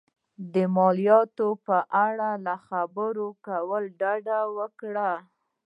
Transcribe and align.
د 0.53 0.55
مالیاتو 0.75 1.47
په 1.65 1.77
اړه 2.05 2.29
له 2.45 2.55
خبرو 2.67 3.27
کولو 3.45 3.87
یې 3.89 3.93
ډډه 3.99 4.39
وکړه. 4.57 5.11